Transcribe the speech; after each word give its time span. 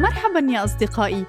مرحبا 0.00 0.52
يا 0.52 0.64
أصدقائي. 0.64 1.26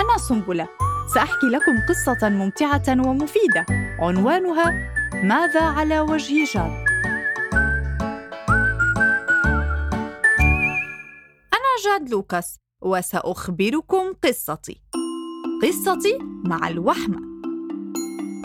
أنا 0.00 0.18
سنبلة. 0.28 0.68
سأحكي 1.14 1.46
لكم 1.46 1.78
قصة 1.88 2.28
ممتعة 2.28 3.08
ومفيدة. 3.08 3.66
عنوانها 4.00 4.72
ماذا 5.14 5.62
على 5.62 6.00
وجه 6.00 6.44
جاد 6.54 6.84
أنا 11.52 11.72
جاد 11.84 12.10
لوكاس 12.10 12.58
وسأخبركم 12.82 14.12
قصتي. 14.24 14.80
قصتي 15.62 16.18
مع 16.22 16.68
الوحمة 16.68 17.18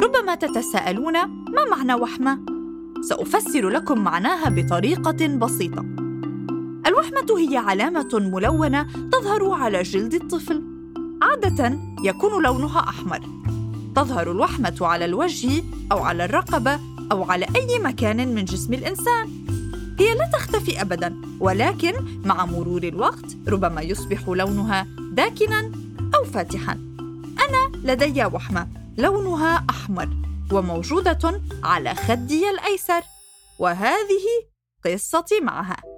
ربما 0.02 0.36
تتساءلون 0.36 1.14
ما 1.28 1.66
معنى 1.72 1.94
وحمة؟ 1.94 2.46
سأفسر 3.02 3.70
لكم 3.70 4.00
معناها 4.00 4.50
بطريقة 4.50 5.38
بسيطة. 5.38 6.09
الوحمة 6.90 7.38
هي 7.38 7.58
علامة 7.58 8.10
ملونة 8.14 8.88
تظهر 9.12 9.52
على 9.52 9.82
جلد 9.82 10.14
الطفل. 10.14 10.64
عادة 11.22 11.80
يكون 12.04 12.44
لونها 12.44 12.80
أحمر. 12.80 13.20
تظهر 13.96 14.32
الوحمة 14.32 14.78
على 14.82 15.06
الوجه 15.06 15.64
أو 15.92 16.00
على 16.00 16.26
الرقبة 16.26 16.80
أو 17.12 17.24
على 17.24 17.46
أي 17.56 17.80
مكان 17.80 18.36
من 18.36 18.46
جسم 18.46 18.74
الإنسان. 18.74 19.46
هي 20.00 20.16
لا 20.16 20.30
تختفي 20.34 20.82
أبداً 20.82 21.22
ولكن 21.40 21.94
مع 22.26 22.46
مرور 22.46 22.84
الوقت 22.84 23.38
ربما 23.48 23.82
يصبح 23.82 24.30
لونها 24.30 24.88
داكناً 25.12 25.72
أو 26.16 26.24
فاتحاً. 26.24 26.74
أنا 27.50 27.94
لدي 27.94 28.26
وحمة 28.26 28.68
لونها 28.98 29.66
أحمر 29.70 30.10
وموجودة 30.52 31.42
على 31.64 31.96
خدي 31.96 32.50
الأيسر 32.50 33.02
وهذه 33.60 34.26
قصتي 34.86 35.40
معها. 35.40 35.89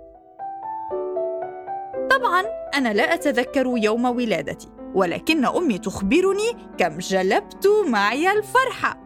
طبعا 2.12 2.44
أنا 2.76 2.94
لا 2.94 3.14
أتذكر 3.14 3.74
يوم 3.78 4.06
ولادتي 4.06 4.68
ولكن 4.96 5.46
أمي 5.46 5.78
تخبرني 5.78 6.58
كم 6.78 6.98
جلبت 6.98 7.68
معي 7.88 8.32
الفرحة. 8.32 8.98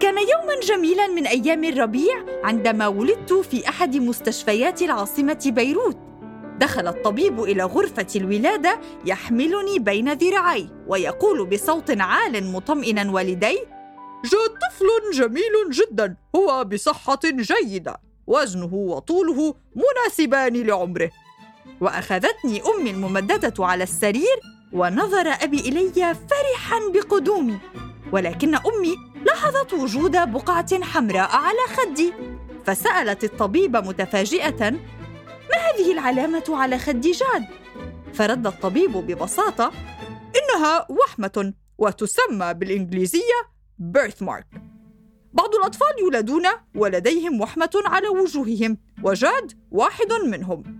كان 0.00 0.14
يوما 0.18 0.60
جميلا 0.62 1.06
من 1.06 1.26
أيام 1.26 1.64
الربيع 1.64 2.24
عندما 2.44 2.86
ولدت 2.86 3.32
في 3.32 3.68
أحد 3.68 3.96
مستشفيات 3.96 4.82
العاصمة 4.82 5.42
بيروت. 5.46 5.96
دخل 6.58 6.88
الطبيب 6.88 7.42
إلى 7.42 7.64
غرفة 7.64 8.06
الولادة 8.16 8.80
يحملني 9.06 9.78
بين 9.78 10.12
ذراعي 10.12 10.68
ويقول 10.86 11.46
بصوت 11.46 12.00
عال 12.00 12.52
مطمئنا 12.52 13.12
والدي؟ 13.12 13.58
جاء 14.24 14.46
طفل 14.46 15.18
جميل 15.18 15.70
جدا 15.70 16.16
هو 16.36 16.64
بصحة 16.64 17.20
جيدة 17.24 18.00
وزنه 18.26 18.74
وطوله 18.74 19.54
مناسبان 19.74 20.66
لعمره. 20.66 21.10
وأخذتني 21.80 22.62
أمي 22.62 22.90
الممددة 22.90 23.54
على 23.64 23.84
السرير 23.84 24.40
ونظر 24.72 25.28
أبي 25.28 25.60
إلي 25.60 26.14
فرحا 26.14 26.78
بقدومي 26.94 27.58
ولكن 28.12 28.54
أمي 28.54 28.96
لاحظت 29.26 29.72
وجود 29.72 30.12
بقعة 30.32 30.82
حمراء 30.84 31.30
على 31.36 31.58
خدي 31.76 32.12
فسألت 32.66 33.24
الطبيب 33.24 33.76
متفاجئة 33.76 34.70
ما 35.50 35.56
هذه 35.56 35.92
العلامة 35.92 36.44
على 36.48 36.78
خد 36.78 37.00
جاد؟ 37.00 37.44
فرد 38.14 38.46
الطبيب 38.46 38.92
ببساطة 38.92 39.72
إنها 40.36 40.86
وحمة 40.90 41.52
وتسمى 41.78 42.54
بالإنجليزية 42.54 43.40
birthmark 43.80 44.58
بعض 45.32 45.54
الأطفال 45.54 46.00
يولدون 46.00 46.44
ولديهم 46.74 47.40
وحمة 47.40 47.70
على 47.86 48.08
وجوههم 48.08 48.78
وجاد 49.02 49.52
واحد 49.70 50.12
منهم 50.12 50.79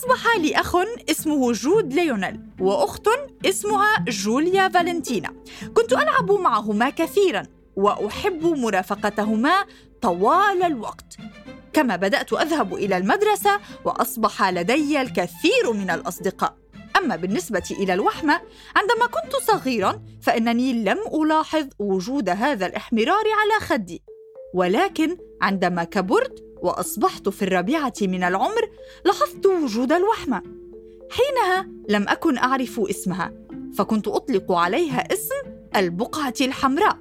أصبح 0.00 0.36
لي 0.36 0.56
أخ 0.56 0.76
اسمه 1.10 1.52
جود 1.52 1.92
ليونيل 1.94 2.40
وأخت 2.60 3.08
اسمها 3.46 4.04
جوليا 4.08 4.68
فالنتينا. 4.68 5.34
كنت 5.74 5.92
ألعب 5.92 6.32
معهما 6.32 6.90
كثيراً 6.90 7.42
وأحب 7.76 8.46
مرافقتهما 8.46 9.64
طوال 10.02 10.62
الوقت. 10.62 11.16
كما 11.72 11.96
بدأت 11.96 12.32
أذهب 12.32 12.74
إلى 12.74 12.96
المدرسة 12.96 13.60
وأصبح 13.84 14.50
لدي 14.50 15.00
الكثير 15.00 15.72
من 15.72 15.90
الأصدقاء. 15.90 16.56
أما 16.96 17.16
بالنسبة 17.16 17.68
إلى 17.70 17.94
الوحمة 17.94 18.40
عندما 18.76 19.06
كنت 19.06 19.36
صغيراً 19.36 20.02
فإنني 20.22 20.72
لم 20.72 20.98
ألاحظ 21.14 21.66
وجود 21.78 22.28
هذا 22.28 22.66
الإحمرار 22.66 23.24
على 23.40 23.66
خدي. 23.66 24.02
ولكن 24.54 25.16
عندما 25.42 25.84
كبرت 25.84 26.49
وأصبحت 26.62 27.28
في 27.28 27.42
الرابعة 27.42 27.92
من 28.02 28.24
العمر 28.24 28.70
لاحظت 29.04 29.46
وجود 29.46 29.92
الوحمه 29.92 30.42
حينها 31.10 31.68
لم 31.88 32.08
أكن 32.08 32.38
أعرف 32.38 32.80
اسمها 32.80 33.32
فكنت 33.74 34.08
أطلق 34.08 34.52
عليها 34.52 35.12
اسم 35.12 35.50
البقعة 35.76 36.34
الحمراء. 36.40 36.98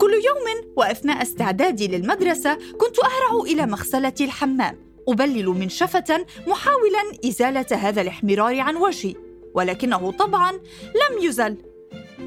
كل 0.00 0.12
يوم 0.12 0.72
وأثناء 0.76 1.22
استعدادي 1.22 1.88
للمدرسة 1.88 2.54
كنت 2.54 2.98
أهرع 2.98 3.42
إلى 3.44 3.66
مغسلة 3.66 4.14
الحمام 4.20 4.78
أبلل 5.08 5.46
منشفه 5.46 6.26
محاولا 6.46 7.02
إزالة 7.28 7.66
هذا 7.76 8.00
الاحمرار 8.00 8.60
عن 8.60 8.76
وجهي 8.76 9.14
ولكنه 9.54 10.10
طبعا 10.10 10.52
لم 10.82 11.22
يزل. 11.22 11.71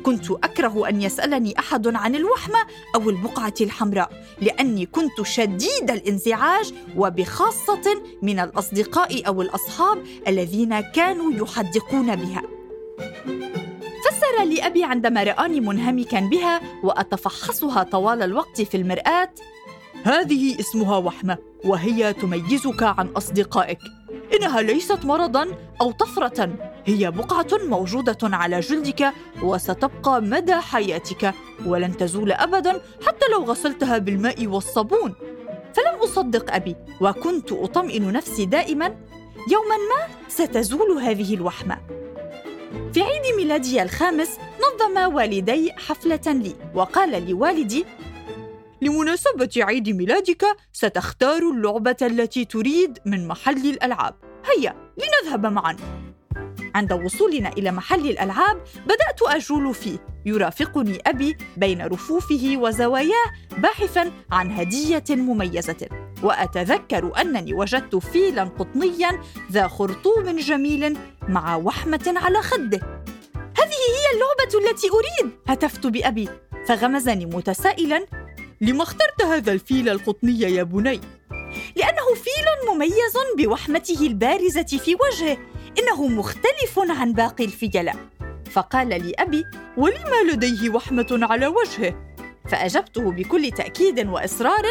كنت 0.06 0.32
أكره 0.32 0.90
أن 0.90 1.02
يسألني 1.02 1.60
أحد 1.60 1.96
عن 1.96 2.16
الوحمة 2.16 2.60
أو 2.96 3.10
البقعة 3.10 3.54
الحمراء 3.62 4.10
لأني 4.42 4.86
كنت 4.86 5.22
شديد 5.22 5.92
الانزعاج 5.92 6.74
وبخاصة 6.98 8.02
من 8.22 8.40
الأصدقاء 8.40 9.28
أو 9.28 9.42
الأصحاب 9.42 10.04
الذين 10.28 10.80
كانوا 10.80 11.32
يحدقون 11.34 12.16
بها. 12.16 12.42
فسر 14.06 14.44
لي 14.44 14.68
أبي 14.68 14.84
عندما 14.84 15.24
رآني 15.24 15.60
منهمكا 15.60 16.20
بها 16.20 16.62
وأتفحصها 16.84 17.84
طوال 17.84 18.24
الوقت 18.24 18.62
في 18.62 18.78
المرآة. 18.78 19.30
هذه 20.04 20.60
اسمها 20.60 20.98
وحمة 20.98 21.38
وهي 21.64 22.14
تميزك 22.14 22.84
عن 22.84 23.08
أصدقائك. 23.08 23.80
إنها 24.36 24.62
ليست 24.62 25.06
مرضا 25.06 25.48
أو 25.82 25.92
طفرة. 25.92 26.75
هي 26.86 27.12
بقعة 27.12 27.48
موجودة 27.64 28.18
على 28.24 28.60
جلدك 28.60 29.14
وستبقى 29.44 30.22
مدى 30.22 30.56
حياتك 30.56 31.34
ولن 31.66 31.98
تزول 31.98 32.32
ابدا 32.32 32.82
حتى 33.06 33.26
لو 33.32 33.44
غسلتها 33.44 33.98
بالماء 33.98 34.48
والصابون. 34.48 35.16
فلم 35.74 36.00
أصدق 36.04 36.54
أبي 36.54 36.76
وكنت 37.02 37.52
أطمئن 37.52 38.12
نفسي 38.12 38.46
دائما. 38.46 38.86
يوما 39.52 39.76
ما 39.76 40.28
ستزول 40.28 40.92
هذه 40.92 41.34
الوحمة. 41.34 41.78
في 42.94 43.02
عيد 43.02 43.36
ميلادي 43.38 43.82
الخامس 43.82 44.40
نظم 44.40 45.14
والدي 45.14 45.72
حفلة 45.72 46.22
لي 46.28 46.56
وقال 46.76 47.26
لي 47.26 47.34
والدي 47.34 47.86
لمناسبة 48.82 49.50
عيد 49.58 49.90
ميلادك 49.90 50.46
ستختار 50.74 51.50
اللعبة 51.50 51.98
التي 52.02 52.46
تريد 52.46 53.00
من 53.06 53.28
محل 53.28 53.70
الألعاب. 53.70 54.16
هيا 54.46 54.76
لنذهب 54.98 55.46
معا. 55.46 55.78
عند 56.76 56.94
وصولنا 56.94 57.50
إلى 57.50 57.72
محل 57.72 58.10
الألعاب 58.10 58.64
بدأت 58.86 59.22
أجول 59.22 59.74
فيه. 59.74 59.98
يرافقني 60.26 61.00
أبي 61.08 61.38
بين 61.58 61.82
رفوفه 61.86 62.54
وزواياه 62.58 63.26
باحثا 63.58 64.12
عن 64.32 64.52
هدية 64.52 65.04
مميزة. 65.10 65.88
وأتذكر 66.24 67.22
أنني 67.22 67.54
وجدت 67.54 67.96
فيلا 67.96 68.44
قطنيا 68.44 69.22
ذا 69.52 69.68
خرطوم 69.68 70.36
جميل 70.36 70.98
مع 71.28 71.56
وحمة 71.56 72.14
على 72.16 72.42
خده. 72.42 72.80
هذه 73.58 73.82
هي 73.96 74.06
اللعبة 74.14 74.70
التي 74.70 74.88
أريد. 74.90 75.32
هتفت 75.48 75.88
بأبي 75.88 76.30
فغمزني 76.68 77.26
متسائلا. 77.26 78.06
لما 78.62 78.84
اخترت 78.84 79.22
هذا 79.22 79.52
الفيل 79.52 79.90
القطني 79.90 80.40
يا 80.40 80.64
بني؟ 80.64 81.02
لأنه 81.76 82.14
فيل 82.16 82.74
مميز 82.74 83.14
بوحمته 83.38 84.08
البارزة 84.08 84.64
في 84.64 84.96
وجهه. 84.96 85.38
إنه 85.80 86.08
مختلف 86.08 86.80
عن 86.80 87.14
باقي 87.14 87.46
الفيلاء 87.46 87.96
فقال 88.52 88.88
لي 88.88 89.14
أبي 89.20 89.46
ولما 89.78 90.32
لديه 90.32 90.70
وحمة 90.70 91.20
على 91.22 91.48
وجهه؟ 91.48 92.06
فأجبته 92.50 93.12
بكل 93.12 93.52
تأكيد 93.52 94.08
وإصرار 94.08 94.64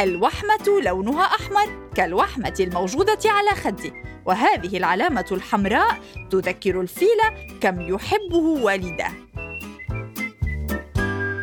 الوحمة 0.00 0.80
لونها 0.82 1.24
أحمر 1.24 1.90
كالوحمة 1.94 2.54
الموجودة 2.60 3.18
على 3.26 3.50
خدي 3.50 3.92
وهذه 4.26 4.76
العلامة 4.76 5.26
الحمراء 5.32 6.00
تذكر 6.30 6.80
الفيل 6.80 7.18
كم 7.60 7.80
يحبه 7.80 8.36
والداه 8.36 9.12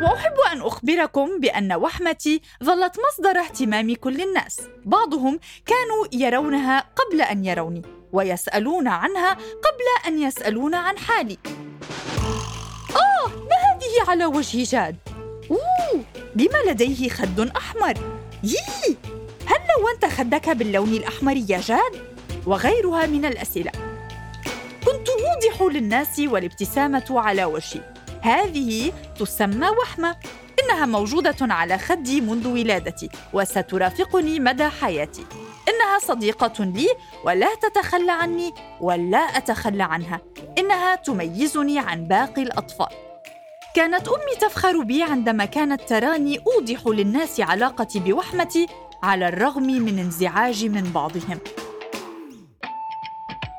وأحب 0.01 0.33
أن 0.51 0.62
أخبركم 0.62 1.39
بأن 1.39 1.74
وحمتي 1.74 2.42
ظلت 2.63 2.95
مصدر 3.07 3.39
اهتمام 3.39 3.95
كل 3.95 4.21
الناس. 4.21 4.62
بعضهم 4.86 5.39
كانوا 5.65 6.27
يرونها 6.27 6.80
قبل 6.80 7.21
أن 7.21 7.45
يروني. 7.45 8.00
ويسألون 8.13 8.88
عنها 8.88 9.34
قبل 9.34 10.08
أن 10.08 10.22
يسألون 10.22 10.75
عن 10.75 10.98
حالي. 10.98 11.38
آه 12.96 13.28
ما 13.28 13.56
هذه 13.56 14.10
على 14.10 14.25
وجه 14.25 14.63
جاد؟ 14.63 14.96
أوه 15.52 16.04
لما 16.36 16.72
لديه 16.72 17.10
خد 17.10 17.40
أحمر. 17.40 17.94
يي 18.44 18.98
هل 19.46 19.60
لونت 19.78 20.06
خدك 20.06 20.50
باللون 20.50 20.94
الأحمر 20.94 21.38
يا 21.38 21.60
جاد؟ 21.60 22.12
وغيرها 22.46 23.06
من 23.06 23.25
الأسئلة. 23.25 23.72
كنت 24.86 25.08
أوضح 25.10 25.62
للناس 25.62 26.19
والابتسامة 26.19 27.06
على 27.10 27.46
وجهي. 27.46 27.81
هذه 28.22 28.94
تسمى 29.19 29.69
وحمة 29.69 30.16
إنها 30.63 30.86
موجودة 30.86 31.36
على 31.42 31.78
خدي 31.78 32.22
منذ 32.22 32.48
ولادتي 32.48 33.10
وسترافقني 33.34 34.40
مدى 34.40 34.69
حياتي. 34.69 35.25
إنها 35.81 36.00
صديقة 36.00 36.63
لي 36.63 36.88
ولا 37.25 37.56
تتخلى 37.56 38.12
عني 38.12 38.54
ولا 38.81 39.18
أتخلى 39.18 39.83
عنها. 39.83 40.22
إنها 40.57 40.95
تميزني 40.95 41.80
عن 41.80 42.04
باقي 42.04 42.42
الأطفال. 42.42 42.88
كانت 43.75 44.07
أمي 44.07 44.36
تفخر 44.42 44.83
بي 44.83 45.04
عندما 45.04 45.45
كانت 45.45 45.81
تراني 45.81 46.39
أوضح 46.39 46.88
للناس 46.88 47.39
علاقتي 47.39 48.00
بوحمتي 48.00 48.68
على 49.04 49.28
الرغم 49.28 49.63
من 49.63 50.00
انزعاج 50.00 50.66
من 50.66 50.83
بعضهم. 50.83 51.39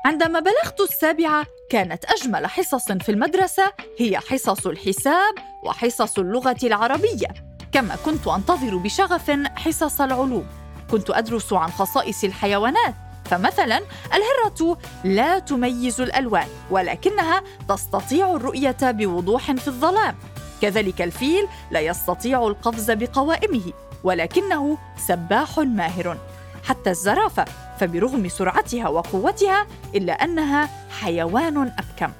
عندما 0.05 0.39
بلغت 0.39 0.79
السابعة 0.81 1.45
كانت 1.69 2.05
أجمل 2.05 2.47
حصص 2.47 2.91
في 2.91 3.09
المدرسة 3.09 3.71
هي 3.99 4.19
حصص 4.19 4.67
الحساب 4.67 5.35
وحصص 5.63 6.19
اللغة 6.19 6.57
العربية. 6.63 7.27
كما 7.71 7.95
كنت 8.05 8.27
أنتظر 8.27 8.77
بشغف 8.77 9.31
حصص 9.55 10.01
العلوم. 10.01 10.62
كنت 10.93 11.09
أدرس 11.09 11.53
عن 11.53 11.71
خصائص 11.71 12.23
الحيوانات 12.23 12.93
فمثلا 13.25 13.81
الهرة 14.13 14.77
لا 15.03 15.39
تميز 15.39 16.01
الألوان 16.01 16.47
ولكنها 16.71 17.43
تستطيع 17.69 18.35
الرؤية 18.35 18.77
بوضوح 18.81 19.51
في 19.51 19.67
الظلام. 19.67 20.15
كذلك 20.61 21.01
الفيل 21.01 21.47
لا 21.71 21.79
يستطيع 21.79 22.47
القفز 22.47 22.91
بقوائمه 22.91 23.73
ولكنه 24.03 24.77
سباح 25.07 25.59
ماهر. 25.59 26.17
حتى 26.63 26.89
الزرافة 26.89 27.45
فبرغم 27.79 28.29
سرعتها 28.29 28.89
وقوتها 28.89 29.67
إلا 29.95 30.13
أنها 30.13 30.69
حيوان 30.89 31.57
أبكم. 31.57 32.13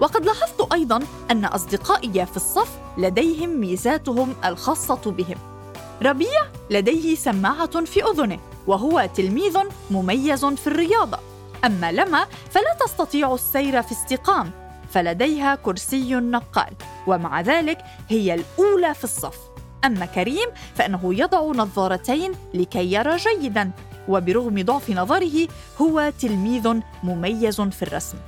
وقد 0.00 0.24
لاحظت 0.24 0.72
أيضا 0.72 1.00
أن 1.30 1.44
أصدقائي 1.44 2.26
في 2.26 2.36
الصف 2.36 2.78
لديهم 2.98 3.60
ميزاتهم 3.60 4.34
الخاصة 4.44 5.10
بهم. 5.10 5.55
ربيع 6.02 6.42
لديه 6.70 7.14
سماعة 7.14 7.84
في 7.84 8.04
أذنه 8.04 8.38
وهو 8.66 9.08
تلميذ 9.14 9.58
مميز 9.90 10.44
في 10.44 10.66
الرياضة. 10.66 11.18
أما 11.64 11.92
لما 11.92 12.26
فلا 12.50 12.76
تستطيع 12.80 13.34
السير 13.34 13.82
في 13.82 13.92
استقام 13.92 14.50
فلديها 14.90 15.54
كرسي 15.54 16.14
نقال 16.14 16.72
ومع 17.06 17.40
ذلك 17.40 17.78
هي 18.08 18.34
الأولى 18.34 18.94
في 18.94 19.04
الصف. 19.04 19.38
أما 19.84 20.06
كريم 20.06 20.48
فإنه 20.74 21.14
يضع 21.14 21.40
نظارتين 21.40 22.32
لكي 22.54 22.92
يرى 22.92 23.16
جيداً 23.16 23.70
وبرغم 24.08 24.62
ضعف 24.62 24.90
نظره 24.90 25.48
هو 25.80 26.12
تلميذ 26.20 26.80
مميز 27.02 27.60
في 27.60 27.82
الرسم. 27.82 28.18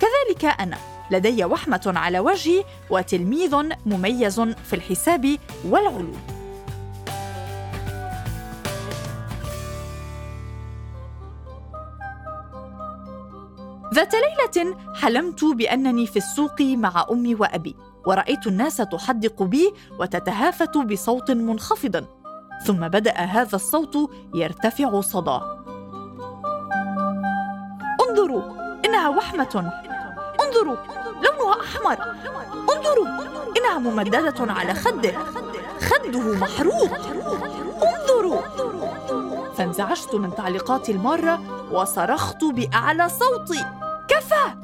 كذلك 0.00 0.44
أنا 0.60 0.76
لدي 1.10 1.44
وحمة 1.44 1.92
على 1.96 2.18
وجهي 2.18 2.64
وتلميذ 2.90 3.56
مميز 3.86 4.40
في 4.40 4.72
الحساب 4.72 5.36
والعلوم. 5.64 6.37
ذات 13.98 14.14
ليلة 14.14 14.76
حلمت 14.94 15.44
بأنني 15.44 16.06
في 16.06 16.16
السوق 16.16 16.60
مع 16.60 17.06
أمي 17.10 17.34
وأبي 17.34 17.76
ورأيت 18.06 18.46
الناس 18.46 18.76
تحدق 18.76 19.42
بي 19.42 19.74
وتتهافت 20.00 20.78
بصوت 20.78 21.30
منخفض. 21.30 22.04
ثم 22.64 22.88
بدأ 22.88 23.12
هذا 23.12 23.56
الصوت 23.56 24.10
يرتفع 24.34 25.00
صداه. 25.00 25.64
انظروا 28.08 28.42
إنها 28.84 29.08
وحمة. 29.08 29.72
انظروا 30.44 30.76
لونها 31.06 31.60
أحمر. 31.60 31.98
انظروا 32.76 33.06
إنها 33.56 33.78
ممددة 33.78 34.52
على 34.52 34.74
خده. 34.74 35.12
خده 35.80 36.20
محروق. 36.20 36.92
انظروا. 37.82 38.40
فانزعجت 39.54 40.14
من 40.14 40.34
تعليقات 40.34 40.88
المارة 40.88 41.40
وصرخت 41.72 42.44
بأعلى 42.44 43.08
صوتي. 43.08 43.77
كفى! 44.18 44.54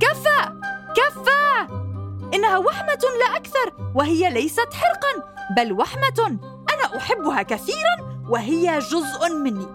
كفى! 0.00 0.52
كفى! 0.96 1.68
إنها 2.34 2.58
وحمة 2.58 3.02
لا 3.20 3.36
أكثر 3.36 3.72
وهي 3.94 4.30
ليست 4.30 4.68
حرقا 4.74 5.24
بل 5.56 5.72
وحمة 5.72 6.38
أنا 6.74 6.96
أحبها 6.96 7.42
كثيرا 7.42 8.24
وهي 8.28 8.78
جزء 8.78 9.34
مني. 9.34 9.66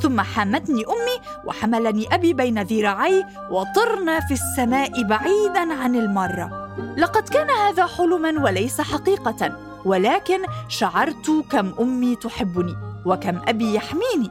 ثم 0.00 0.20
حمتني 0.20 0.84
أمي 0.84 1.44
وحملني 1.44 2.14
أبي 2.14 2.32
بين 2.32 2.62
ذراعي 2.62 3.24
وطرنا 3.50 4.20
في 4.20 4.34
السماء 4.34 5.02
بعيدا 5.02 5.74
عن 5.74 5.96
المرة. 5.96 6.68
لقد 6.96 7.28
كان 7.28 7.50
هذا 7.50 7.86
حلما 7.86 8.44
وليس 8.44 8.80
حقيقة 8.80 9.58
ولكن 9.84 10.38
شعرت 10.68 11.44
كم 11.50 11.72
أمي 11.80 12.16
تحبني 12.16 12.76
وكم 13.06 13.40
أبي 13.48 13.74
يحميني. 13.74 14.30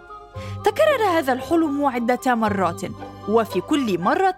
تكرر 0.65 1.03
هذا 1.18 1.33
الحلم 1.33 1.85
عدة 1.85 2.35
مرات. 2.35 2.81
وفي 3.30 3.62
كل 3.62 4.00
مرة 4.00 4.36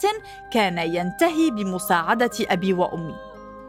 كان 0.52 0.78
ينتهي 0.78 1.52
بمساعدة 1.52 2.32
أبي 2.42 2.74
وأمي. 2.74 3.16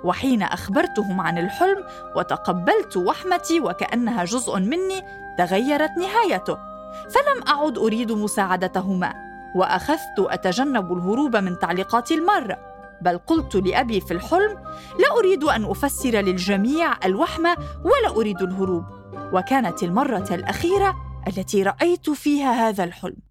وحين 0.04 0.42
أخبرتهم 0.42 1.20
عن 1.20 1.38
الحلم 1.38 1.84
وتقبلت 2.16 2.96
وحمتي 2.96 3.60
وكأنها 3.60 4.24
جزء 4.24 4.58
مني 4.58 5.02
تغيرت 5.38 5.90
نهايته. 5.98 6.58
فلم 7.10 7.48
أعد 7.48 7.78
أريد 7.78 8.12
مساعدتهما 8.12 9.14
وأخذت 9.54 10.18
أتجنب 10.18 10.92
الهروب 10.92 11.36
من 11.36 11.58
تعليقات 11.58 12.12
الماره 12.12 12.58
بل 13.00 13.18
قلت 13.18 13.56
لأبي 13.56 14.00
في 14.00 14.14
الحلم 14.14 14.58
لا 14.98 15.18
أريد 15.18 15.44
أن 15.44 15.64
أفسر 15.64 16.10
للجميع 16.10 16.92
الوحمة 17.04 17.56
ولا 17.84 18.16
أريد 18.16 18.42
الهروب. 18.42 18.84
وكانت 19.32 19.82
المرة 19.82 20.28
الأخيرة 20.30 20.94
التي 21.28 21.62
رأيت 21.62 22.10
فيها 22.10 22.68
هذا 22.68 22.84
الحلم. 22.84 23.27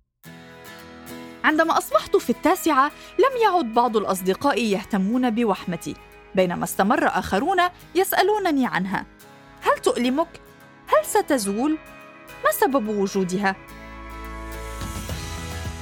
عندما 1.47 1.77
أصبحت 1.77 2.15
في 2.15 2.29
التاسعة 2.29 2.91
لم 3.19 3.41
يعد 3.43 3.73
بعض 3.73 3.97
الأصدقاء 3.97 4.63
يهتمون 4.63 5.29
بوحمتي 5.29 5.95
بينما 6.35 6.63
استمر 6.63 7.07
آخرون 7.07 7.57
يسألونني 7.95 8.67
عنها 8.67 9.05
هل 9.61 9.77
تؤلمك؟ 9.77 10.27
هل 10.87 11.05
ستزول؟ 11.05 11.77
ما 12.45 12.51
سبب 12.51 12.87
وجودها؟ 12.87 13.55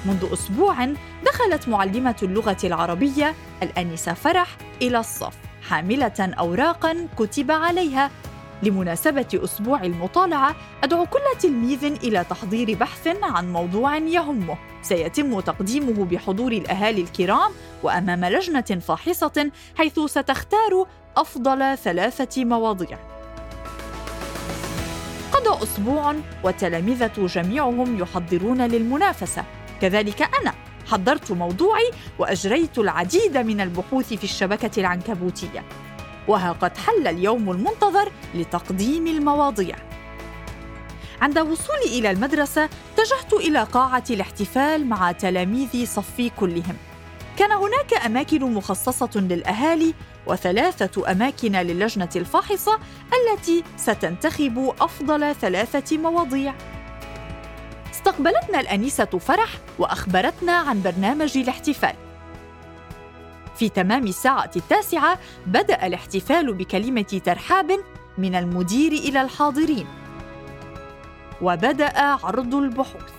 منذ 0.06 0.34
أسبوع 0.34 0.86
دخلت 1.26 1.68
معلمة 1.68 2.16
اللغة 2.24 2.58
العربية 2.64 3.36
الأنسة 3.64 4.14
فرح 4.14 4.58
إلى 4.82 5.00
الصف 5.00 5.38
حاملة 5.70 6.34
أوراقا 6.40 7.08
كتب 7.18 7.52
عليها 7.52 8.12
لمناسبة 8.66 9.28
أسبوع 9.34 9.84
المطالعة 9.84 10.56
أدعو 10.84 11.06
كل 11.06 11.40
تلميذ 11.40 11.84
إلى 11.84 12.26
تحضير 12.30 12.78
بحث 12.78 13.08
عن 13.24 13.54
موضوع 13.54 13.98
يهمه. 13.98 14.58
سيتم 14.82 15.40
تقديمه 15.40 16.06
بحضور 16.06 16.52
الأهالي 16.52 17.02
الكرام 17.02 17.52
وأمام 17.84 18.26
لجنة 18.26 18.82
فاحصة 18.88 19.52
حيث 19.78 20.00
ستختار 20.00 20.88
أفضل 21.18 21.78
ثلاثة 21.78 22.46
مواضيع. 22.46 22.98
قضى 25.32 25.64
أسبوع 25.64 26.16
والتلامذة 26.44 27.26
جميعهم 27.26 28.00
يحضرون 28.00 28.62
للمنافسة. 28.62 29.44
كذلك 29.82 30.22
أنا 30.22 30.54
حضرت 30.92 31.32
موضوعي 31.32 31.92
وأجريت 32.20 32.78
العديد 32.78 33.38
من 33.38 33.62
البحوث 33.62 34.14
في 34.14 34.24
الشبكة 34.24 34.80
العنكبوتية. 34.80 35.64
وها 36.28 36.52
قد 36.52 36.78
حل 36.78 37.08
اليوم 37.08 37.52
المنتظر 37.52 38.12
لتقديم 38.36 39.08
المواضيع. 39.08 39.76
عند 41.22 41.40
وصولي 41.40 42.00
إلى 42.00 42.12
المدرسة 42.12 42.70
اتجهت 42.94 43.34
إلى 43.34 43.64
قاعة 43.64 44.04
الاحتفال 44.10 44.88
مع 44.88 45.12
تلاميذ 45.12 45.86
صفي 45.86 46.30
كلهم. 46.30 46.78
كان 47.38 47.52
هناك 47.52 47.94
أماكن 48.06 48.54
مخصصة 48.54 49.10
للأهالي 49.16 49.94
وثلاثة 50.28 51.12
أماكن 51.12 51.52
للجنة 51.52 52.10
الفاحصة 52.16 52.80
التي 53.14 53.64
ستنتخب 53.78 54.74
أفضل 54.80 55.36
ثلاثة 55.36 55.98
مواضيع. 55.98 56.54
استقبلتنا 57.92 58.60
الانسه 58.60 59.06
فرح 59.06 59.50
وأخبرتنا 59.80 60.54
عن 60.54 60.82
برنامج 60.82 61.38
الاحتفال. 61.38 61.96
في 63.56 63.70
تمام 63.70 64.08
الساعة 64.08 64.52
التاسعة 64.56 65.20
بدأ 65.46 65.88
الاحتفال 65.88 66.54
بكلمة 66.54 67.22
ترحاب 67.26 67.72
من 68.18 68.36
المدير 68.36 68.92
إلى 68.92 69.22
الحاضرين. 69.22 69.88
وبدأ 71.42 72.00
عرض 72.00 72.56
البحوث. 72.56 73.12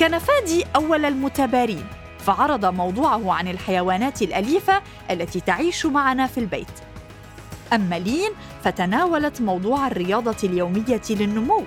كان 0.00 0.18
فادي 0.18 0.64
أول 0.76 1.04
المتبارين 1.04 1.86
فعرض 2.18 2.64
موضوعه 2.64 3.32
عن 3.32 3.48
الحيوانات 3.48 4.22
الأليفة 4.22 4.82
التي 5.10 5.40
تعيش 5.40 5.86
معنا 5.86 6.26
في 6.26 6.38
البيت. 6.38 6.70
أما 7.72 7.98
لين 7.98 8.30
فتناولت 8.64 9.40
موضوع 9.40 9.86
الرياضة 9.86 10.36
اليومية 10.44 11.02
للنمو. 11.10 11.64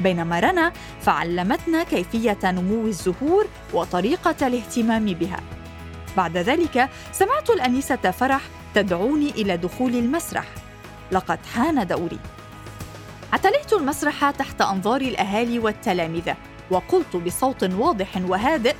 بينما 0.00 0.40
رنا 0.40 0.72
فعلمتنا 1.00 1.82
كيفية 1.84 2.38
نمو 2.44 2.86
الزهور 2.86 3.46
وطريقة 3.74 4.46
الاهتمام 4.46 5.04
بها. 5.04 5.40
بعد 6.18 6.36
ذلك 6.36 6.88
سمعت 7.12 7.50
الأنيسة 7.50 8.10
فرح 8.10 8.42
تدعوني 8.74 9.30
إلى 9.30 9.56
دخول 9.56 9.94
المسرح. 9.94 10.54
لقد 11.12 11.38
حان 11.46 11.86
دوري. 11.86 12.18
اعتليت 13.32 13.72
المسرح 13.72 14.30
تحت 14.30 14.60
أنظار 14.60 15.00
الأهالي 15.00 15.58
والتلامذة 15.58 16.36
وقلت 16.70 17.16
بصوت 17.16 17.64
واضح 17.64 18.16
وهادئ 18.28 18.74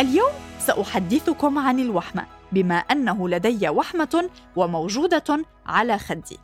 اليوم 0.00 0.32
سأحدثكم 0.58 1.58
عن 1.58 1.80
الوحمة 1.80 2.26
بما 2.52 2.74
أنه 2.74 3.28
لدي 3.28 3.68
وحمة 3.68 4.30
وموجودة 4.56 5.44
على 5.66 5.98
خدي. 5.98 6.38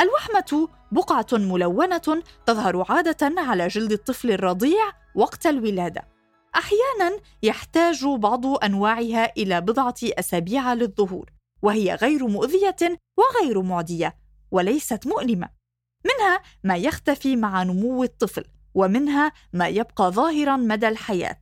الوحمة 0.00 0.68
بقعة 0.92 1.26
ملونة 1.32 2.22
تظهر 2.46 2.84
عادة 2.88 3.40
على 3.40 3.68
جلد 3.68 3.92
الطفل 3.92 4.30
الرضيع 4.30 4.92
وقت 5.14 5.46
الولادة. 5.46 6.15
أحيانا 6.56 7.20
يحتاج 7.42 8.04
بعض 8.04 8.46
أنواعها 8.64 9.32
إلى 9.36 9.60
بضعة 9.60 9.94
أسابيع 10.02 10.74
للظهور 10.74 11.30
وهي 11.62 11.94
غير 11.94 12.26
مؤذية 12.26 12.76
وغير 13.16 13.62
معدية 13.62 14.16
وليست 14.50 15.06
مؤلمة. 15.06 15.48
منها 16.04 16.42
ما 16.64 16.76
يختفي 16.76 17.36
مع 17.36 17.62
نمو 17.62 18.04
الطفل 18.04 18.44
ومنها 18.74 19.32
ما 19.52 19.68
يبقى 19.68 20.12
ظاهرا 20.12 20.56
مدى 20.56 20.88
الحياة. 20.88 21.40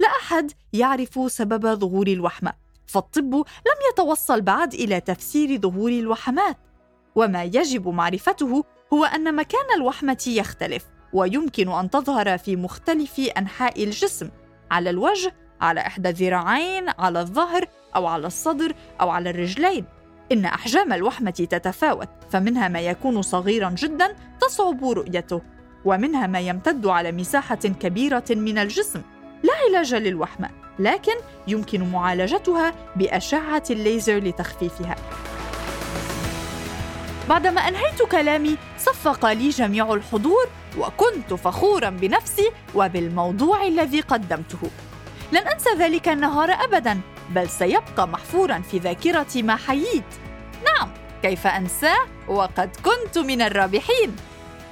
لا 0.00 0.08
أحد 0.08 0.52
يعرف 0.72 1.32
سبب 1.32 1.66
ظهور 1.74 2.06
الوحمة 2.06 2.52
فالطب 2.86 3.34
لم 3.34 3.78
يتوصل 3.92 4.40
بعد 4.40 4.74
إلى 4.74 5.00
تفسير 5.00 5.60
ظهور 5.60 5.90
الوحمات. 5.90 6.56
وما 7.14 7.44
يجب 7.44 7.88
معرفته 7.88 8.64
هو 8.92 9.04
أن 9.04 9.34
مكان 9.34 9.74
الوحمة 9.76 10.24
يختلف. 10.26 10.95
ويمكن 11.12 11.72
أن 11.72 11.90
تظهر 11.90 12.38
في 12.38 12.56
مختلف 12.56 13.20
أنحاء 13.38 13.84
الجسم 13.84 14.30
على 14.70 14.90
الوجه 14.90 15.34
على 15.60 15.80
إحدى 15.80 16.08
الذراعين 16.08 16.88
على 16.98 17.20
الظهر 17.20 17.64
أو 17.96 18.06
على 18.06 18.26
الصدر 18.26 18.72
أو 19.00 19.10
على 19.10 19.30
الرجلين. 19.30 19.84
إن 20.32 20.44
أحجام 20.44 20.92
الوحمه 20.92 21.30
تتفاوت 21.30 22.08
فمنها 22.30 22.68
ما 22.68 22.80
يكون 22.80 23.22
صغيرا 23.22 23.70
جدا 23.70 24.14
تصعب 24.40 24.84
رؤيته 24.84 25.42
ومنها 25.84 26.26
ما 26.26 26.40
يمتد 26.40 26.86
على 26.86 27.12
مساحة 27.12 27.56
كبيرة 27.56 28.24
من 28.30 28.58
الجسم. 28.58 29.02
لا 29.42 29.52
علاج 29.68 29.94
للوحمة 29.94 30.50
لكن 30.78 31.14
يمكن 31.48 31.92
معالجتها 31.92 32.74
بأشعة 32.96 33.62
الليزر 33.70 34.18
لتخفيفها. 34.18 34.96
بعدما 37.28 37.60
أنهيت 37.60 38.02
كلامي 38.02 38.56
صفق 38.78 39.32
لي 39.32 39.48
جميع 39.48 39.94
الحضور 39.94 40.46
وكنت 40.78 41.34
فخورا 41.34 41.90
بنفسي 41.90 42.50
وبالموضوع 42.74 43.64
الذي 43.64 44.00
قدمته. 44.00 44.70
لن 45.32 45.48
أنسى 45.48 45.70
ذلك 45.78 46.08
النهار 46.08 46.50
ابدا 46.50 47.00
بل 47.30 47.48
سيبقى 47.48 48.08
محفورا 48.08 48.58
في 48.58 48.78
ذاكرتي 48.78 49.42
ما 49.42 49.56
حييت. 49.56 50.04
نعم 50.64 50.90
كيف 51.22 51.46
أنساه؟ 51.46 52.06
وقد 52.28 52.76
كنت 52.76 53.18
من 53.18 53.42
الرابحين. 53.42 54.16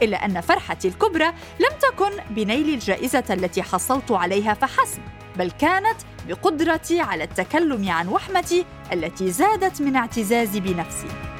إلا 0.02 0.25
أن 0.25 0.40
فرحتي 0.40 0.88
الكبرى 0.88 1.26
لم 1.61 1.78
تكن 1.82 2.11
بنيل 2.30 2.68
الجائزة 2.75 3.25
التي 3.30 3.62
حصلت 3.62 4.11
عليها 4.11 4.54
فحسب 4.54 5.02
بل 5.37 5.50
كانت 5.50 5.96
بقدرتي 6.28 7.00
على 7.00 7.25
التكلم 7.25 7.90
عن 7.90 8.08
وحمتي 8.08 8.64
التي 8.92 9.30
زادت 9.30 9.82
من 9.82 9.96
اعتزازي 9.96 10.61
بنفسي. 10.61 11.33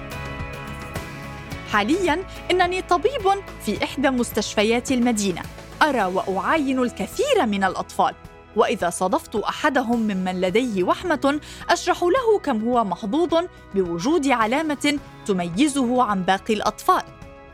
حاليا 1.75 2.25
إنني 2.51 2.83
طبيب 2.83 3.43
في 3.65 3.85
إحدى 3.85 4.11
مستشفيات 4.11 4.93
المدينة. 4.93 5.43
أرى 5.83 6.05
وأعاين 6.05 6.79
الكثير 6.79 7.47
من 7.47 7.65
الأطفال. 7.65 8.15
وإذا 8.57 8.91
صادفت 8.91 9.37
أحدهم 9.37 10.01
ممن 10.01 10.41
لديه 10.41 10.85
وحمه 10.85 11.41
أشرح 11.71 12.03
له 12.03 12.39
كم 12.43 12.69
هو 12.69 12.85
محظوظ 12.85 13.35
بوجود 13.75 14.29
علامة 14.29 14.99
تميزه 15.27 16.03
عن 16.03 16.23
باقي 16.23 16.55
الأطفال. 16.55 17.03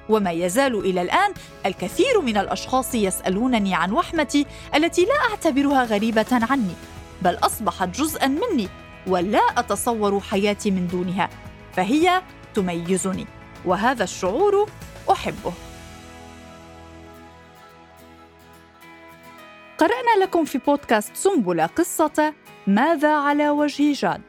وما 0.09 0.31
يزال 0.31 0.75
إلى 0.75 1.03
الآن 1.03 1.35
الكثير 1.67 2.21
من 2.21 2.37
الأشخاص 2.37 2.95
يسألونني 2.95 3.75
عن 3.75 3.93
وحمتي 3.93 4.47
التي 4.75 5.03
لا 5.05 5.31
أعتبرها 5.31 5.85
غريبة 5.85 6.27
عني 6.33 6.75
بل 7.23 7.39
أصبحت 7.43 7.89
جزءا 7.89 8.27
مني 8.27 8.69
ولا 9.07 9.43
أتصور 9.57 10.21
حياتي 10.21 10.71
من 10.71 10.89
دونها 10.89 11.31
فهي 11.73 12.23
تميزني. 12.55 13.27
وهذا 13.65 14.05
الشعور 14.05 14.69
أحبه. 15.11 15.53
قرأنا 19.79 20.25
لكم 20.25 20.45
في 20.45 20.59
بودكاست 20.59 21.17
سنبلة 21.17 21.67
قصة 21.67 22.35
ماذا 22.67 23.17
على 23.17 23.51
وجه 23.51 23.93
جاد؟ 23.93 24.23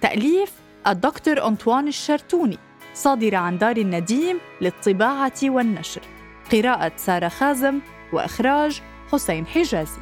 تأليف 0.00 0.52
الدكتور 0.86 1.46
أنطوان 1.46 1.88
الشرتوني 1.88 2.58
صادرة 2.94 3.36
عن 3.36 3.58
دار 3.58 3.76
النديم 3.76 4.38
للطباعة 4.60 5.32
والنشر. 5.44 6.02
قراءة 6.52 6.92
سارة 6.96 7.28
خازم 7.28 7.80
وإخراج 8.12 8.82
حسين 9.12 9.46
حجازي. 9.46 10.00